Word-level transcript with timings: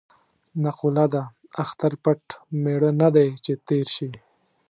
نقوله 0.63 1.05
ده: 1.13 1.23
اختر 1.63 1.93
پټ 2.03 2.21
مېړه 2.61 2.91
نه 3.01 3.09
دی 3.15 3.27
چې 3.43 3.51
تېر 3.67 3.85
شي. 3.95 4.09